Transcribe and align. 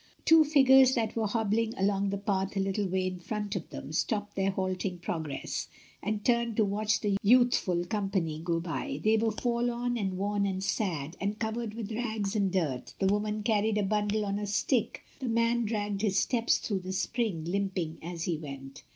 Two 0.25 0.43
figures 0.43 0.95
that 0.95 1.15
were 1.15 1.27
hobbling 1.27 1.75
along 1.77 2.09
the 2.09 2.17
path 2.17 2.57
a 2.57 2.59
little 2.59 2.87
way 2.87 3.05
in 3.05 3.19
front 3.19 3.55
of 3.55 3.69
them, 3.69 3.93
stopped 3.93 4.35
their 4.35 4.49
halting 4.49 4.97
progress, 4.97 5.67
and 6.01 6.25
turned 6.25 6.57
to 6.57 6.65
watch 6.65 7.01
the 7.01 7.17
youthftil 7.23 7.87
company 7.87 8.37
ST. 8.37 8.45
DAMIAN 8.45 8.55
AND 8.55 8.65
OTHERS. 8.65 8.71
75 8.73 8.95
go 8.95 8.99
by. 9.01 9.01
They 9.03 9.17
were 9.17 9.31
forlorn 9.31 9.97
and 9.99 10.17
worn 10.17 10.47
and 10.47 10.63
sad, 10.63 11.17
and 11.21 11.37
covered 11.37 11.75
with 11.75 11.91
rags 11.91 12.35
and, 12.35 12.51
dirt; 12.51 12.95
the 12.97 13.05
woman 13.13 13.43
carried 13.43 13.77
a 13.77 13.83
bundle 13.83 14.25
on 14.25 14.39
a 14.39 14.47
stick, 14.47 15.03
the 15.19 15.29
man 15.29 15.65
dragged 15.65 16.01
his 16.01 16.17
steps 16.17 16.57
through 16.57 16.79
the 16.79 16.93
spring, 16.93 17.45
limping 17.45 17.99
as 18.01 18.23
he 18.23 18.37
went. 18.39 18.81